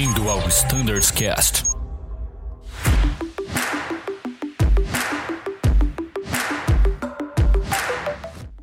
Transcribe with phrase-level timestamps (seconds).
[0.00, 1.62] Bem-vindo ao Standards Cast.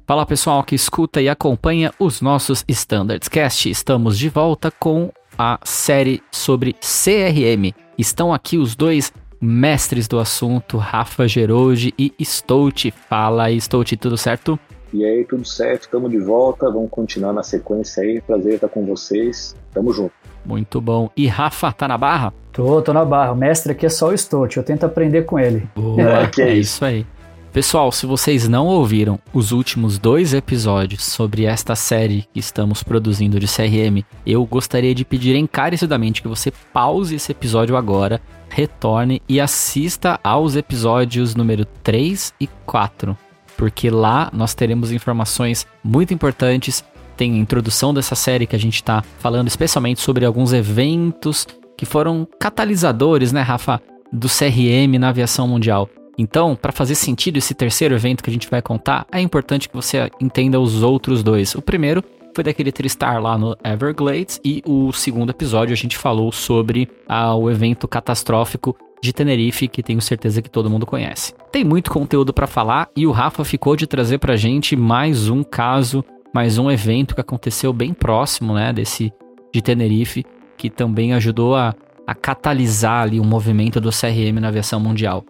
[0.08, 3.70] Fala pessoal que escuta e acompanha os nossos Standards Cast.
[3.70, 7.72] Estamos de volta com a série sobre CRM.
[8.00, 12.90] Estão aqui os dois mestres do assunto, Rafa Gerode e Stout.
[13.08, 14.60] Fala aí, Stout, tudo certo?
[14.92, 18.22] E aí, tudo certo, estamos de volta, vamos continuar na sequência aí.
[18.22, 19.56] Prazer estar com vocês.
[19.72, 20.27] Tamo junto.
[20.48, 21.10] Muito bom.
[21.16, 22.34] E Rafa, tá na barra?
[22.54, 23.34] Tô, tô na barra.
[23.34, 25.68] O mestre aqui é só o Stout, eu tento aprender com ele.
[25.76, 26.02] Boa,
[26.40, 27.06] é, é isso aí.
[27.52, 33.40] Pessoal, se vocês não ouviram os últimos dois episódios sobre esta série que estamos produzindo
[33.40, 39.42] de CRM, eu gostaria de pedir encarecidamente que você pause esse episódio agora, retorne e
[39.42, 43.18] assista aos episódios número 3 e 4,
[43.58, 46.84] porque lá nós teremos informações muito importantes.
[47.18, 51.86] Tem a introdução dessa série que a gente está falando especialmente sobre alguns eventos que
[51.86, 53.82] foram catalisadores, né, Rafa,
[54.14, 55.90] do CRM na aviação mundial.
[56.18, 59.76] Então, para fazer sentido esse terceiro evento que a gente vai contar, é importante que
[59.76, 61.54] você entenda os outros dois.
[61.54, 66.32] O primeiro foi daquele Tristar lá no Everglades e o segundo episódio a gente falou
[66.32, 71.34] sobre ah, o evento catastrófico de Tenerife, que tenho certeza que todo mundo conhece.
[71.52, 75.44] Tem muito conteúdo para falar e o Rafa ficou de trazer pra gente mais um
[75.44, 79.14] caso, mais um evento que aconteceu bem próximo, né, desse
[79.54, 80.26] de Tenerife,
[80.58, 81.74] que também ajudou a,
[82.06, 85.24] a catalisar ali o movimento do CRM na aviação mundial.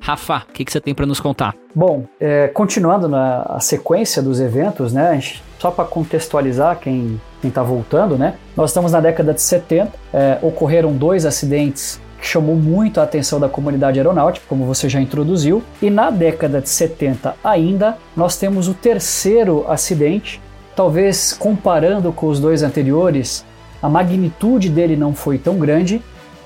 [0.00, 1.54] Rafa, o que, que, você tem para nos contar?
[1.72, 5.22] Bom, é, continuando na sequência dos eventos, né?
[5.60, 8.34] Só para contextualizar quem está voltando, né?
[8.56, 13.40] Nós estamos na década de 70, é, ocorreram dois acidentes que chamou muito a atenção
[13.40, 18.68] da comunidade aeronáutica, como você já introduziu, e na década de 70 ainda nós temos
[18.68, 20.40] o terceiro acidente,
[20.76, 23.44] talvez comparando com os dois anteriores,
[23.82, 26.00] a magnitude dele não foi tão grande,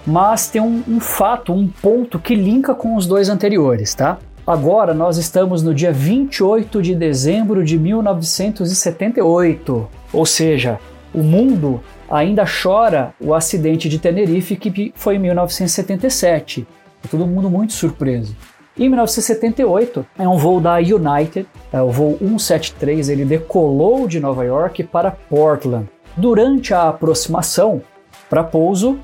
[0.07, 4.17] mas tem um, um fato, um ponto que linka com os dois anteriores, tá?
[4.47, 10.79] Agora nós estamos no dia 28 de dezembro de 1978, ou seja,
[11.13, 16.67] o mundo ainda chora o acidente de Tenerife que foi em 1977.
[17.03, 18.37] Tá todo mundo muito surpreso.
[18.79, 24.45] Em 1978, é um voo da United, é o voo 173, ele decolou de Nova
[24.45, 25.89] York para Portland.
[26.15, 27.81] Durante a aproximação
[28.29, 28.99] para pouso,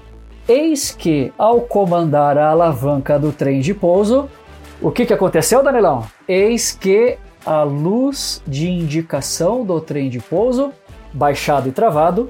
[0.49, 4.29] Eis que, ao comandar a alavanca do trem de pouso,
[4.81, 6.05] o que, que aconteceu, Danilão?
[6.27, 10.73] Eis que a luz de indicação do trem de pouso,
[11.13, 12.29] baixado e travado,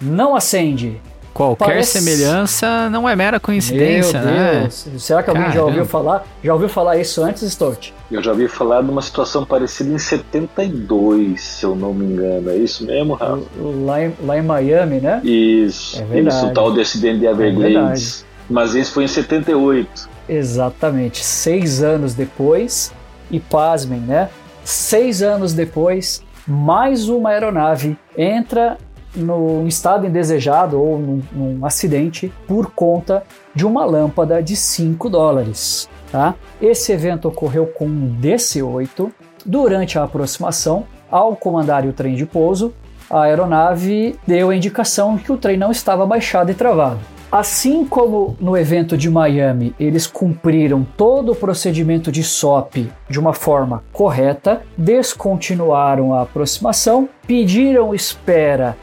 [0.00, 1.00] não acende.
[1.36, 2.00] Qualquer Parece...
[2.00, 4.60] semelhança não é mera coincidência, Meu né?
[4.60, 4.88] Deus.
[4.98, 5.60] Será que alguém Caramba.
[5.60, 6.26] já ouviu falar?
[6.42, 7.92] Já ouviu falar isso antes, Stott?
[8.10, 12.48] Eu já ouvi falar de uma situação parecida em 72, se eu não me engano.
[12.48, 13.42] É isso mesmo, Rafa?
[13.58, 15.20] Lá em, lá em Miami, né?
[15.22, 16.02] Isso.
[16.10, 18.22] É isso, o tal de acidente de é Everglades.
[18.22, 20.08] É Mas esse foi em 78.
[20.26, 21.22] Exatamente.
[21.22, 22.94] Seis anos depois,
[23.30, 24.30] e pasmem, né?
[24.64, 28.78] Seis anos depois, mais uma aeronave entra
[29.16, 33.22] no estado indesejado ou num, num acidente por conta
[33.54, 35.88] de uma lâmpada de 5 dólares.
[36.12, 36.34] Tá?
[36.60, 39.10] Esse evento ocorreu com um DC-8.
[39.44, 42.72] Durante a aproximação, ao comandar o trem de pouso,
[43.08, 46.98] a aeronave deu a indicação que o trem não estava baixado e travado.
[47.30, 53.32] Assim como no evento de Miami, eles cumpriram todo o procedimento de SOP de uma
[53.32, 58.76] forma correta, descontinuaram a aproximação, pediram espera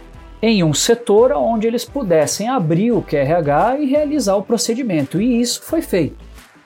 [0.45, 5.63] em um setor onde eles pudessem abrir o QRH e realizar o procedimento, e isso
[5.63, 6.17] foi feito.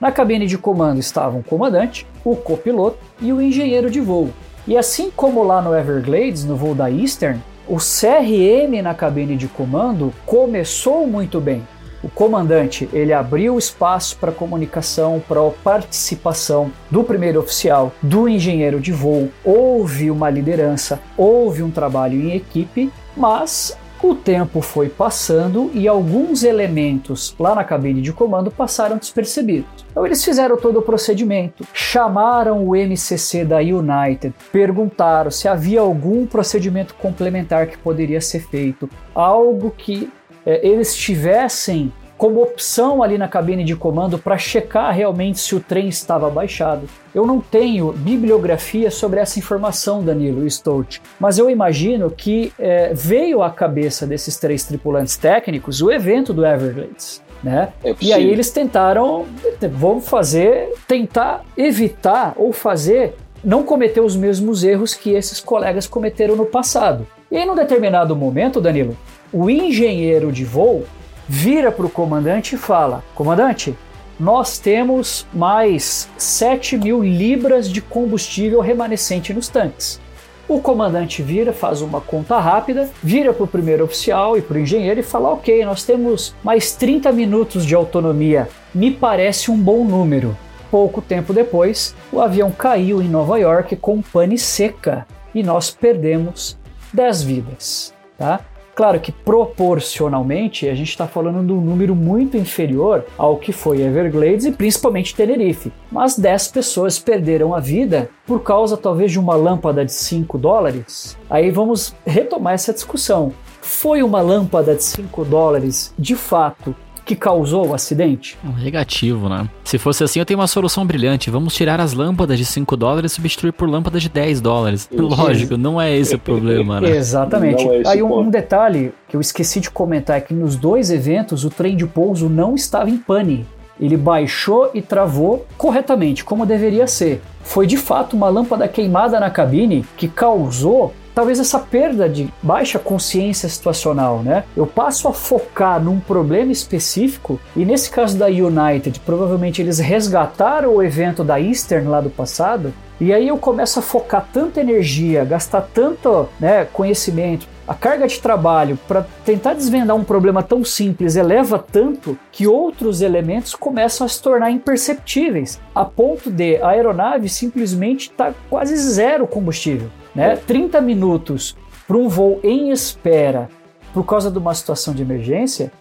[0.01, 4.31] Na cabine de comando estavam o comandante, o copiloto e o engenheiro de voo.
[4.67, 9.47] E assim como lá no Everglades, no voo da Eastern, o CRM na cabine de
[9.47, 11.61] comando começou muito bem.
[12.07, 18.93] O comandante ele abriu espaço para comunicação, para participação do primeiro oficial, do engenheiro de
[18.93, 19.29] voo.
[19.43, 26.43] Houve uma liderança, houve um trabalho em equipe mas o tempo foi passando e alguns
[26.43, 29.85] elementos lá na cabine de comando passaram despercebidos.
[29.89, 36.27] Então eles fizeram todo o procedimento, chamaram o MCC da United, perguntaram se havia algum
[36.27, 40.11] procedimento complementar que poderia ser feito, algo que
[40.45, 45.59] é, eles tivessem como opção ali na cabine de comando para checar realmente se o
[45.59, 46.89] trem estava baixado.
[47.13, 53.41] Eu não tenho bibliografia sobre essa informação, Danilo Stout, mas eu imagino que é, veio
[53.43, 57.21] à cabeça desses três tripulantes técnicos o evento do Everglades.
[57.43, 57.69] Né?
[57.83, 59.25] É e aí eles tentaram,
[59.73, 66.35] vamos fazer, tentar evitar ou fazer não cometer os mesmos erros que esses colegas cometeram
[66.35, 67.05] no passado.
[67.31, 68.97] E em um determinado momento, Danilo,
[69.31, 70.85] o engenheiro de voo
[71.27, 73.75] vira para o comandante e fala: Comandante,
[74.19, 79.99] nós temos mais 7 mil libras de combustível remanescente nos tanques.
[80.47, 84.59] O comandante vira, faz uma conta rápida, vira para o primeiro oficial e para o
[84.59, 88.47] engenheiro e fala: Ok, nós temos mais 30 minutos de autonomia.
[88.73, 90.37] Me parece um bom número.
[90.71, 96.57] Pouco tempo depois, o avião caiu em Nova York com pane seca e nós perdemos
[96.93, 97.93] 10 vidas.
[98.17, 98.39] Tá?
[98.77, 103.81] Claro que proporcionalmente a gente está falando de um número muito inferior ao que foi
[103.81, 105.73] Everglades e principalmente Tenerife.
[105.91, 111.17] Mas 10 pessoas perderam a vida por causa talvez de uma lâmpada de 5 dólares.
[111.27, 113.33] Aí vamos retomar essa discussão.
[113.63, 116.75] Foi uma lâmpada de 5 dólares de fato
[117.07, 118.37] que causou o acidente?
[118.43, 119.49] Um negativo, né?
[119.63, 121.31] Se fosse assim, eu tenho uma solução brilhante.
[121.31, 124.89] Vamos tirar as lâmpadas de 5 dólares e substituir por lâmpadas de 10 dólares.
[124.91, 126.89] Lógico, não é esse o problema, né?
[126.89, 127.65] Exatamente.
[127.65, 131.45] É Aí um, um, detalhe que eu esqueci de comentar é que nos dois eventos
[131.45, 133.45] o trem de pouso não estava em pane.
[133.79, 137.21] Ele baixou e travou corretamente, como deveria ser.
[137.41, 142.77] Foi de fato uma lâmpada queimada na cabine que causou talvez essa perda de baixa
[142.77, 144.43] consciência situacional, né?
[144.55, 150.75] Eu passo a focar num problema específico e nesse caso da United, provavelmente eles resgataram
[150.75, 152.71] o evento da Eastern lá do passado
[153.01, 158.21] e aí eu começo a focar tanta energia, gastar tanto né, conhecimento, a carga de
[158.21, 164.09] trabalho para tentar desvendar um problema tão simples eleva tanto que outros elementos começam a
[164.09, 170.35] se tornar imperceptíveis, a ponto de a aeronave simplesmente estar tá quase zero combustível né?
[170.35, 171.55] 30 minutos
[171.87, 173.49] para um voo em espera
[173.93, 175.71] por causa de uma situação de emergência,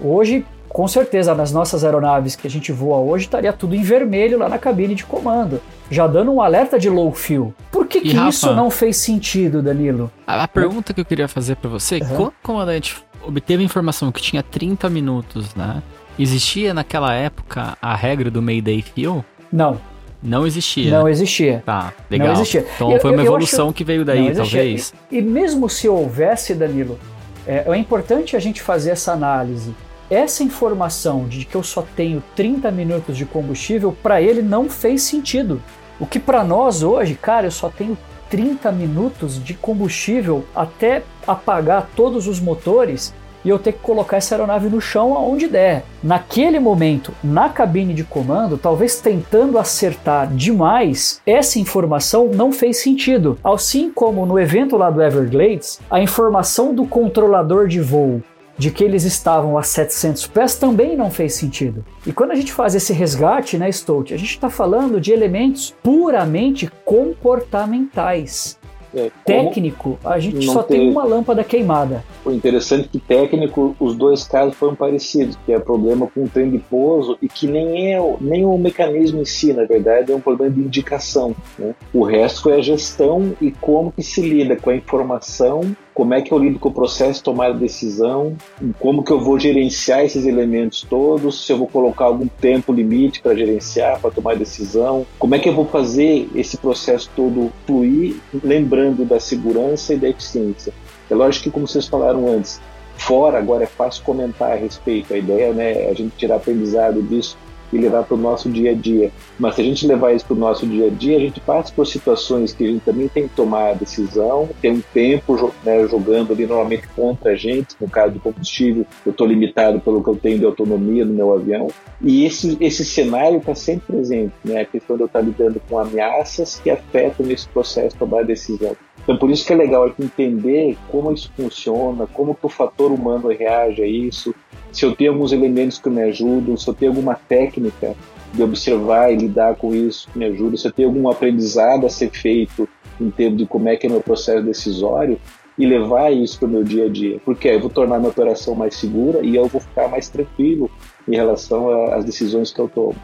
[0.00, 4.38] hoje, com certeza, nas nossas aeronaves que a gente voa hoje, estaria tudo em vermelho
[4.38, 7.52] lá na cabine de comando, já dando um alerta de low fuel.
[7.70, 10.10] Por que, que Rafa, isso não fez sentido, Danilo?
[10.26, 12.08] A, a pergunta que eu queria fazer para você, uhum.
[12.08, 15.82] quando o comandante obteve a informação que tinha 30 minutos, né?
[16.18, 19.24] Existia naquela época a regra do Mayday Fuel?
[19.52, 19.78] Não.
[20.22, 20.90] Não existia.
[20.90, 21.62] Não existia.
[21.64, 22.28] Tá, legal.
[22.28, 22.66] Não existia.
[22.74, 24.92] Então eu, foi uma evolução que veio daí, talvez.
[25.10, 26.98] E, e, mesmo se houvesse, Danilo,
[27.46, 29.74] é, é importante a gente fazer essa análise.
[30.10, 35.02] Essa informação de que eu só tenho 30 minutos de combustível, para ele não fez
[35.02, 35.62] sentido.
[36.00, 37.96] O que para nós hoje, cara, eu só tenho
[38.30, 43.14] 30 minutos de combustível até apagar todos os motores
[43.44, 45.84] e eu ter que colocar essa aeronave no chão aonde der.
[46.02, 53.38] Naquele momento, na cabine de comando, talvez tentando acertar demais, essa informação não fez sentido.
[53.42, 58.22] Assim como no evento lá do Everglades, a informação do controlador de voo
[58.58, 61.84] de que eles estavam a 700 pés também não fez sentido.
[62.04, 65.74] E quando a gente faz esse resgate, né, Stout, a gente está falando de elementos
[65.82, 68.58] puramente comportamentais.
[68.94, 70.78] É, técnico, a gente só ter...
[70.78, 72.02] tem uma lâmpada queimada.
[72.24, 76.28] O interessante é que técnico, os dois casos foram parecidos, que é problema com o
[76.28, 80.14] trem de pouso e que nem é nem o mecanismo em si, na verdade, é
[80.14, 81.34] um problema de indicação.
[81.58, 81.74] Né?
[81.92, 86.22] O resto foi a gestão e como que se lida com a informação como é
[86.22, 88.36] que eu lido com o processo de tomar decisão,
[88.78, 93.20] como que eu vou gerenciar esses elementos todos, se eu vou colocar algum tempo limite
[93.20, 98.14] para gerenciar, para tomar decisão, como é que eu vou fazer esse processo todo fluir,
[98.44, 100.72] lembrando da segurança e da eficiência.
[101.10, 102.60] É lógico que, como vocês falaram antes,
[102.96, 107.02] fora agora é fácil comentar a respeito, a ideia né, é a gente tirar aprendizado
[107.02, 107.36] disso,
[107.72, 109.10] e levar para o nosso dia a dia.
[109.38, 111.72] Mas se a gente levar isso para o nosso dia a dia, a gente passa
[111.72, 115.86] por situações que a gente também tem que tomar a decisão, tem um tempo né,
[115.86, 120.10] jogando ali normalmente contra a gente, no caso do combustível, eu estou limitado pelo que
[120.10, 121.68] eu tenho de autonomia no meu avião.
[122.00, 124.60] E esse, esse cenário está sempre presente, né?
[124.60, 128.24] a questão de eu estar lidando com ameaças que afetam nesse processo de tomar a
[128.24, 128.76] decisão.
[129.02, 133.28] Então, por isso que é legal entender como isso funciona, como que o fator humano
[133.28, 134.34] reage a isso,
[134.72, 137.94] se eu tenho alguns elementos que me ajudam, se eu tenho alguma técnica
[138.32, 141.90] de observar e lidar com isso que me ajuda, se eu tenho algum aprendizado a
[141.90, 142.68] ser feito
[143.00, 145.18] em termos de como é que é meu processo decisório
[145.56, 148.10] e levar isso para o meu dia a dia, porque aí eu vou tornar minha
[148.10, 150.70] operação mais segura e eu vou ficar mais tranquilo
[151.08, 152.96] em relação às decisões que eu tomo.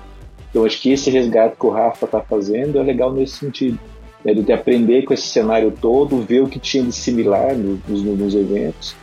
[0.50, 3.78] Então acho que esse resgate que o Rafa está fazendo é legal nesse sentido,
[4.24, 8.34] né, de aprender com esse cenário todo, ver o que tinha de similar nos, nos
[8.34, 8.94] eventos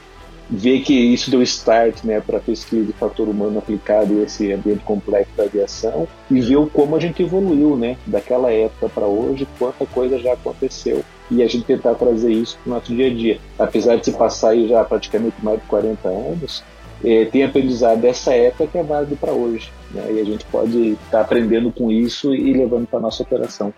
[0.52, 4.52] ver que isso deu start né, para a pesquisa de fator humano aplicado a esse
[4.52, 9.48] ambiente complexo da aviação e ver como a gente evoluiu né, daquela época para hoje,
[9.58, 13.14] quanta coisa já aconteceu e a gente tentar trazer isso para o nosso dia a
[13.14, 13.40] dia.
[13.58, 16.62] Apesar de se passar aí já praticamente mais de 40 anos,
[17.04, 19.72] é, tem aprendizado dessa época que é válido para hoje.
[19.92, 23.24] Né, e a gente pode estar tá aprendendo com isso e levando para a nossa
[23.24, 23.74] operação.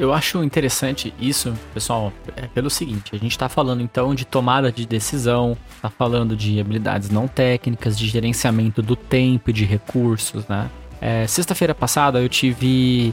[0.00, 4.72] Eu acho interessante isso, pessoal, é pelo seguinte: a gente está falando então de tomada
[4.72, 10.48] de decisão, está falando de habilidades não técnicas, de gerenciamento do tempo e de recursos,
[10.48, 10.70] né?
[11.02, 13.12] É, Sexta-feira passada eu tive.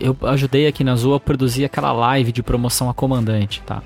[0.00, 3.80] Eu ajudei aqui na Zoa a produzir aquela live de promoção a comandante, tá?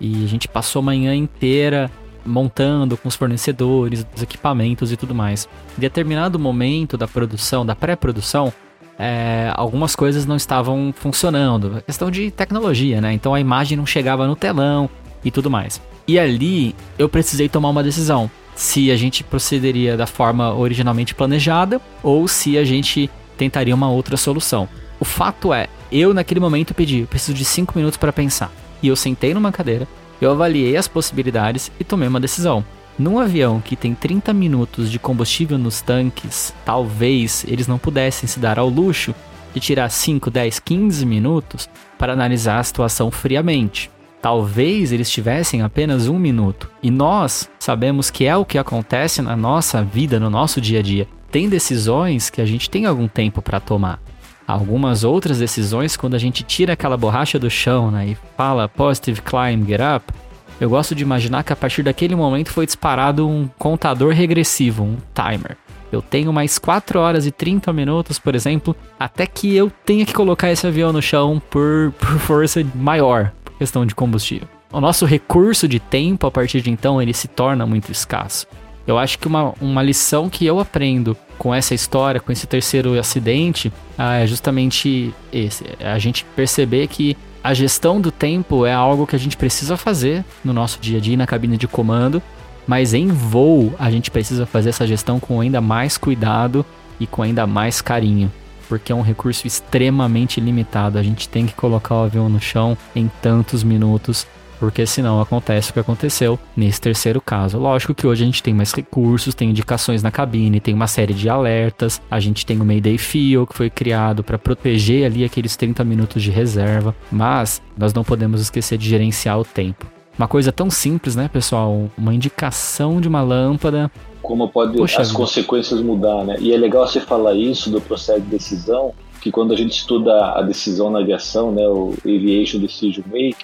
[0.00, 1.88] E a gente passou a manhã inteira
[2.26, 5.48] montando com os fornecedores, dos equipamentos e tudo mais.
[5.78, 8.52] Em determinado momento da produção, da pré-produção,
[8.98, 11.82] é, algumas coisas não estavam funcionando.
[11.84, 13.12] Questão de tecnologia, né?
[13.12, 14.88] Então a imagem não chegava no telão
[15.24, 15.80] e tudo mais.
[16.06, 18.30] E ali eu precisei tomar uma decisão.
[18.54, 24.16] Se a gente procederia da forma originalmente planejada ou se a gente tentaria uma outra
[24.16, 24.68] solução.
[25.00, 28.52] O fato é, eu naquele momento pedi, preciso de 5 minutos para pensar.
[28.80, 29.88] E eu sentei numa cadeira,
[30.20, 32.64] eu avaliei as possibilidades e tomei uma decisão.
[32.96, 38.38] Num avião que tem 30 minutos de combustível nos tanques, talvez eles não pudessem se
[38.38, 39.12] dar ao luxo
[39.52, 43.90] de tirar 5, 10, 15 minutos para analisar a situação friamente.
[44.22, 46.70] Talvez eles tivessem apenas um minuto.
[46.82, 50.82] E nós sabemos que é o que acontece na nossa vida, no nosso dia a
[50.82, 51.08] dia.
[51.30, 54.00] Tem decisões que a gente tem algum tempo para tomar.
[54.46, 59.20] Algumas outras decisões, quando a gente tira aquela borracha do chão né, e fala positive
[59.20, 60.12] climb, get up,
[60.60, 64.96] eu gosto de imaginar que a partir daquele momento foi disparado um contador regressivo, um
[65.14, 65.56] timer.
[65.90, 70.12] Eu tenho mais 4 horas e 30 minutos, por exemplo, até que eu tenha que
[70.12, 74.48] colocar esse avião no chão por, por força maior, por questão de combustível.
[74.72, 78.46] O nosso recurso de tempo, a partir de então, ele se torna muito escasso.
[78.86, 82.98] Eu acho que uma, uma lição que eu aprendo com essa história, com esse terceiro
[82.98, 88.72] acidente, ah, é justamente esse: é a gente perceber que a gestão do tempo é
[88.72, 92.22] algo que a gente precisa fazer no nosso dia a dia na cabine de comando,
[92.66, 96.64] mas em voo a gente precisa fazer essa gestão com ainda mais cuidado
[96.98, 98.32] e com ainda mais carinho,
[98.66, 100.98] porque é um recurso extremamente limitado.
[100.98, 104.26] A gente tem que colocar o avião no chão em tantos minutos
[104.64, 107.58] porque senão acontece o que aconteceu nesse terceiro caso.
[107.58, 111.12] Lógico que hoje a gente tem mais recursos, tem indicações na cabine, tem uma série
[111.12, 115.54] de alertas, a gente tem o Mayday Feel que foi criado para proteger ali aqueles
[115.54, 119.86] 30 minutos de reserva, mas nós não podemos esquecer de gerenciar o tempo.
[120.18, 121.90] Uma coisa tão simples, né, pessoal?
[121.98, 123.90] Uma indicação de uma lâmpada.
[124.22, 125.18] Como pode Poxa as vida.
[125.18, 126.36] consequências mudar, né?
[126.40, 130.32] E é legal você falar isso do processo de decisão, que quando a gente estuda
[130.32, 133.34] a decisão na aviação, né, o Aviation Decision Making,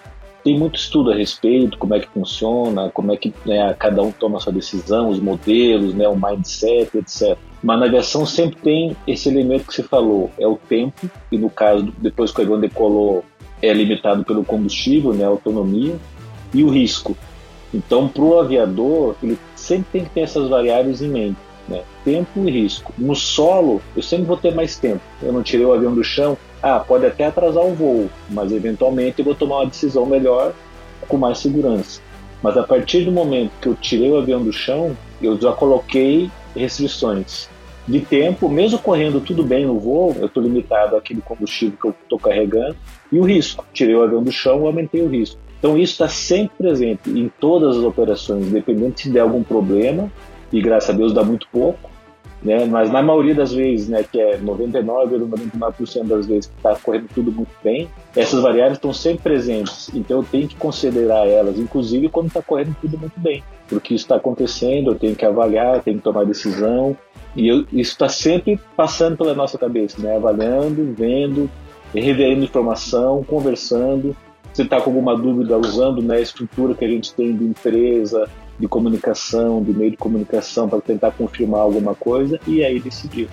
[0.42, 4.10] tem muito estudo a respeito, como é que funciona, como é que né, cada um
[4.10, 7.36] toma a sua decisão, os modelos, né, o mindset, etc.
[7.62, 11.50] Mas na aviação sempre tem esse elemento que você falou, é o tempo, e no
[11.50, 13.24] caso, depois que o avião decolou,
[13.62, 15.96] é limitado pelo combustível, né, a autonomia,
[16.52, 17.16] e o risco.
[17.72, 21.36] Então, para o aviador, ele sempre tem que ter essas variáveis em mente.
[21.68, 21.82] Né?
[22.04, 22.92] Tempo e risco.
[22.98, 25.00] No solo, eu sempre vou ter mais tempo.
[25.22, 29.18] Eu não tirei o avião do chão, ah, pode até atrasar o voo, mas eventualmente
[29.18, 30.52] eu vou tomar uma decisão melhor
[31.08, 32.00] com mais segurança.
[32.42, 36.30] Mas a partir do momento que eu tirei o avião do chão, eu já coloquei
[36.54, 37.48] restrições
[37.86, 41.94] de tempo, mesmo correndo tudo bem no voo, eu estou limitado àquele combustível que eu
[42.02, 42.76] estou carregando,
[43.10, 43.64] e o risco.
[43.72, 45.38] Tirei o avião do chão, aumentei o risco.
[45.58, 50.10] Então isso está sempre presente em todas as operações, independente se der algum problema,
[50.52, 51.89] e graças a Deus dá muito pouco,
[52.42, 52.64] né?
[52.64, 56.74] Mas na maioria das vezes, né, que é 99 ou 99% das vezes que está
[56.76, 59.90] correndo tudo muito bem, essas variáveis estão sempre presentes.
[59.94, 64.04] Então eu tenho que considerar elas, inclusive quando está correndo tudo muito bem, porque isso
[64.04, 66.96] está acontecendo, eu tenho que avaliar, eu tenho que tomar decisão
[67.36, 70.16] e eu, isso está sempre passando pela nossa cabeça, né?
[70.16, 71.48] Avaliando, vendo,
[71.94, 74.16] revendo informação, conversando.
[74.52, 78.28] Se está com alguma dúvida, usando né, a estrutura que a gente tem de empresa,
[78.60, 83.28] de comunicação, de meio de comunicação para tentar confirmar alguma coisa e aí decidir.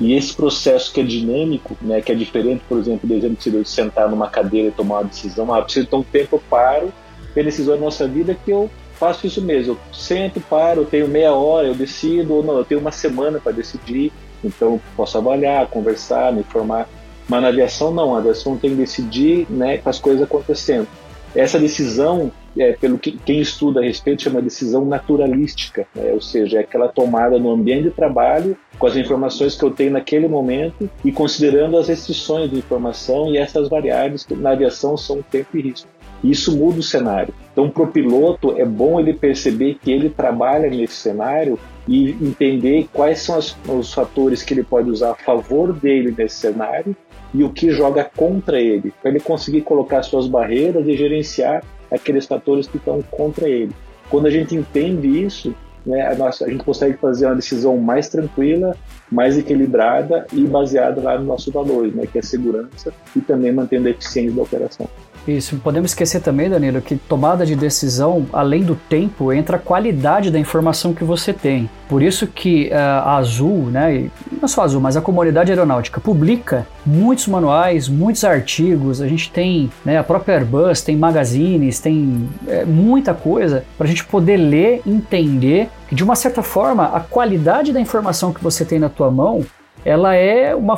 [0.00, 3.68] E esse processo que é dinâmico, né, que é diferente, por exemplo, do exemplo de
[3.68, 6.92] sentar numa cadeira e tomar uma decisão, ah, preciso ter um tempo, eu paro,
[7.32, 11.06] tem decisão na nossa vida que eu faço isso mesmo, eu sento, paro, eu tenho
[11.06, 14.12] meia hora, eu decido, ou não, eu tenho uma semana para decidir,
[14.42, 16.88] então posso avaliar, conversar, me informar.
[17.28, 20.86] Mas na aviação não, a aviação tem que decidir né, com as coisas acontecendo.
[21.34, 26.12] Essa decisão é, pelo que quem estuda a respeito, chama decisão naturalística, né?
[26.12, 29.92] ou seja, é aquela tomada no ambiente de trabalho com as informações que eu tenho
[29.92, 35.22] naquele momento e considerando as restrições de informação e essas variáveis que na aviação são
[35.22, 35.88] tempo e risco.
[36.22, 37.34] Isso muda o cenário.
[37.52, 42.88] Então, para o piloto, é bom ele perceber que ele trabalha nesse cenário e entender
[42.92, 46.96] quais são as, os fatores que ele pode usar a favor dele nesse cenário
[47.34, 51.62] e o que joga contra ele, para ele conseguir colocar suas barreiras e gerenciar
[51.94, 53.72] aqueles fatores que estão contra ele.
[54.10, 58.08] Quando a gente entende isso, né, a, nossa, a gente consegue fazer uma decisão mais
[58.08, 58.76] tranquila,
[59.10, 63.88] mais equilibrada e baseada lá nos nossos valores, né, que é segurança e também mantendo
[63.88, 64.88] a eficiência da operação.
[65.26, 70.30] Isso, podemos esquecer também, Danilo, que tomada de decisão, além do tempo, entra a qualidade
[70.30, 71.68] da informação que você tem.
[71.88, 75.98] Por isso que uh, a Azul, né, não só a Azul, mas a comunidade aeronáutica
[75.98, 79.00] publica muitos manuais, muitos artigos.
[79.00, 83.88] A gente tem né, a própria Airbus, tem magazines, tem é, muita coisa para a
[83.88, 88.64] gente poder ler, entender que de uma certa forma a qualidade da informação que você
[88.64, 89.44] tem na tua mão
[89.84, 90.76] ela é uma,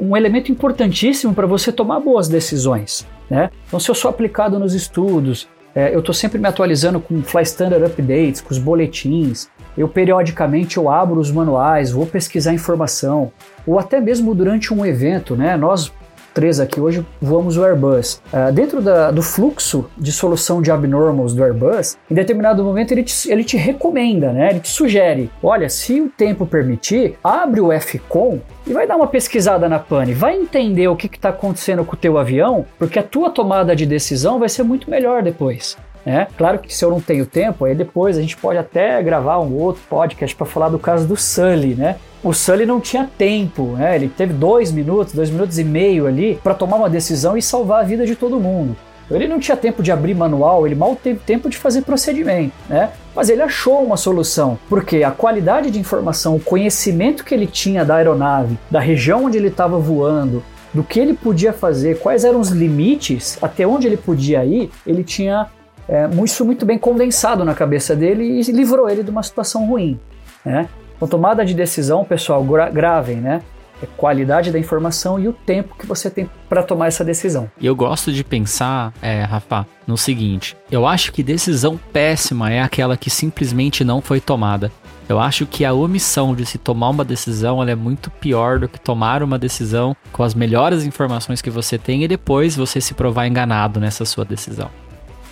[0.00, 3.06] um elemento importantíssimo para você tomar boas decisões.
[3.30, 3.50] Né?
[3.66, 7.42] Então, se eu sou aplicado nos estudos, é, eu estou sempre me atualizando com Fly
[7.42, 13.30] Standard Updates, com os boletins, eu periodicamente eu abro os manuais, vou pesquisar informação,
[13.66, 15.54] ou até mesmo durante um evento, né?
[15.56, 15.92] Nós
[16.36, 18.20] três aqui hoje voamos o Airbus.
[18.30, 23.02] Uh, dentro da, do fluxo de solução de abnormals do Airbus, em determinado momento ele
[23.02, 24.50] te, ele te recomenda, né?
[24.50, 29.06] ele te sugere: olha, se o tempo permitir, abre o FCOM e vai dar uma
[29.06, 33.02] pesquisada na pane, vai entender o que está acontecendo com o teu avião, porque a
[33.02, 35.78] tua tomada de decisão vai ser muito melhor depois.
[36.06, 36.28] Né?
[36.38, 39.52] Claro que se eu não tenho tempo, aí depois a gente pode até gravar um
[39.54, 41.96] outro podcast para falar do caso do Sully, né?
[42.22, 43.94] o Sully não tinha tempo, né?
[43.94, 47.82] Ele teve dois minutos, dois minutos e meio ali para tomar uma decisão e salvar
[47.82, 48.76] a vida de todo mundo.
[49.08, 52.90] Ele não tinha tempo de abrir manual, ele mal teve tempo de fazer procedimento, né?
[53.14, 57.84] Mas ele achou uma solução, porque a qualidade de informação, o conhecimento que ele tinha
[57.84, 60.42] da aeronave, da região onde ele estava voando,
[60.74, 65.04] do que ele podia fazer, quais eram os limites, até onde ele podia ir, ele
[65.04, 65.46] tinha
[65.88, 69.98] é, isso muito bem condensado na cabeça dele e livrou ele de uma situação ruim,
[70.44, 70.68] né?
[70.96, 73.42] Então, tomada de decisão, pessoal, gra gravem, né?
[73.82, 77.50] É qualidade da informação e o tempo que você tem para tomar essa decisão.
[77.60, 82.62] E eu gosto de pensar, é, Rafa, no seguinte: eu acho que decisão péssima é
[82.62, 84.72] aquela que simplesmente não foi tomada.
[85.08, 88.80] Eu acho que a omissão de se tomar uma decisão é muito pior do que
[88.80, 93.28] tomar uma decisão com as melhores informações que você tem e depois você se provar
[93.28, 94.68] enganado nessa sua decisão.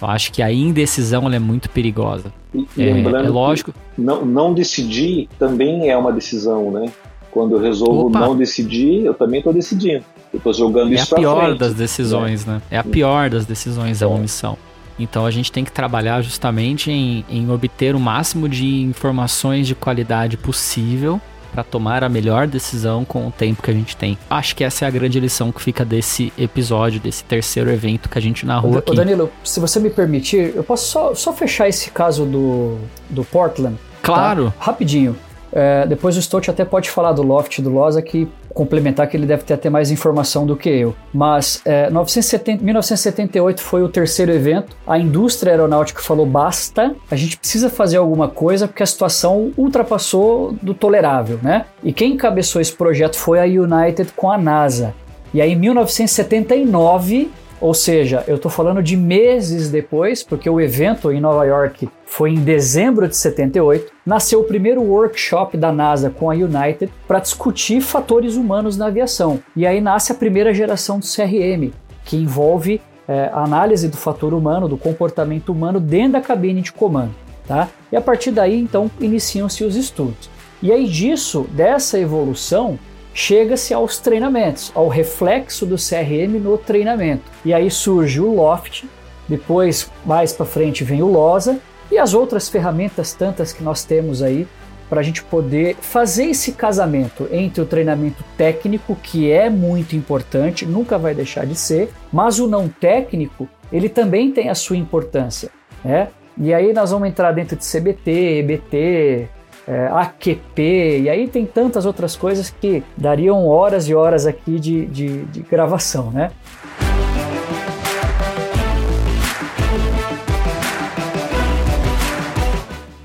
[0.04, 2.30] Eu acho que a indecisão é muito perigosa.
[2.54, 3.74] E, é, lembrando é lógico.
[3.96, 6.92] Não, não decidir também é uma decisão, né?
[7.30, 8.20] Quando eu resolvo Opa.
[8.20, 10.04] não decidir, eu também estou decidindo.
[10.32, 12.54] Eu estou jogando é isso É a pior frente, das decisões, né?
[12.54, 12.62] né?
[12.70, 14.08] É a pior das decisões, a é.
[14.08, 14.58] omissão.
[14.98, 19.74] Então a gente tem que trabalhar justamente em, em obter o máximo de informações de
[19.74, 21.20] qualidade possível
[21.54, 24.18] para tomar a melhor decisão com o tempo que a gente tem.
[24.28, 28.18] Acho que essa é a grande lição que fica desse episódio, desse terceiro evento que
[28.18, 28.94] a gente narrou aqui.
[28.94, 33.76] Danilo, se você me permitir, eu posso só, só fechar esse caso do, do Portland?
[34.02, 34.52] Claro.
[34.58, 34.64] Tá?
[34.64, 35.14] Rapidinho.
[35.52, 39.26] É, depois o Stott até pode falar do Loft do Loza, que complementar que ele
[39.26, 40.94] deve ter até mais informação do que eu.
[41.12, 44.76] Mas é, 970, 1978 foi o terceiro evento.
[44.86, 50.56] A indústria aeronáutica falou basta, a gente precisa fazer alguma coisa porque a situação ultrapassou
[50.62, 51.66] do tolerável, né?
[51.82, 54.94] E quem encabeçou esse projeto foi a United com a NASA.
[55.34, 57.28] E aí em 1979
[57.64, 62.28] ou seja, eu estou falando de meses depois, porque o evento em Nova York foi
[62.28, 67.80] em dezembro de 78, nasceu o primeiro workshop da NASA com a United para discutir
[67.80, 69.40] fatores humanos na aviação.
[69.56, 71.72] E aí nasce a primeira geração do CRM,
[72.04, 76.70] que envolve é, a análise do fator humano, do comportamento humano dentro da cabine de
[76.70, 77.14] comando.
[77.48, 77.70] Tá?
[77.90, 80.28] E a partir daí, então, iniciam-se os estudos.
[80.62, 82.78] E aí disso, dessa evolução,
[83.14, 87.22] chega-se aos treinamentos, ao reflexo do CRM no treinamento.
[87.44, 88.84] E aí surge o Loft,
[89.28, 91.58] depois mais para frente vem o Losa
[91.90, 94.46] e as outras ferramentas tantas que nós temos aí
[94.90, 100.66] para a gente poder fazer esse casamento entre o treinamento técnico, que é muito importante,
[100.66, 105.50] nunca vai deixar de ser, mas o não técnico, ele também tem a sua importância.
[105.82, 106.08] Né?
[106.36, 109.28] E aí nós vamos entrar dentro de CBT, EBT,
[109.66, 114.86] é, AQP, e aí tem tantas outras coisas que dariam horas e horas aqui de,
[114.86, 116.30] de, de gravação, né?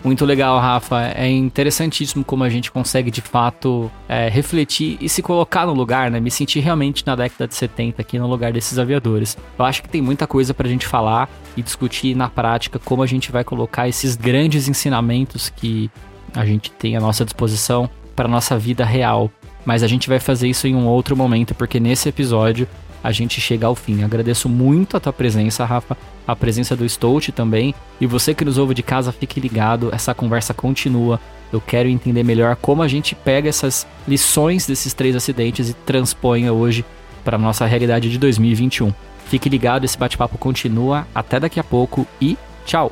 [0.10, 1.12] Muito legal, Rafa.
[1.13, 6.10] É interessantíssimo como a gente consegue de fato é, refletir e se colocar no lugar,
[6.10, 6.19] né?
[6.19, 9.38] Me sentir realmente na década de 70 aqui no lugar desses aviadores.
[9.58, 13.06] Eu acho que tem muita coisa pra gente falar e discutir na prática como a
[13.06, 15.91] gente vai colocar esses grandes ensinamentos que
[16.36, 19.32] a gente tem à nossa disposição para nossa vida real.
[19.65, 22.68] Mas a gente vai fazer isso em um outro momento, porque nesse episódio
[23.04, 24.04] a gente chega ao fim.
[24.04, 27.74] Agradeço muito a tua presença, Rafa, a presença do Stout também.
[28.00, 31.20] E você que nos ouve de casa, fique ligado, essa conversa continua.
[31.52, 36.50] Eu quero entender melhor como a gente pega essas lições desses três acidentes e transpõe
[36.50, 36.86] hoje
[37.24, 38.94] para a nossa realidade de 2021.
[39.26, 41.08] Fique ligado, esse bate-papo continua.
[41.13, 42.92] Até daqui a pouco e tchau!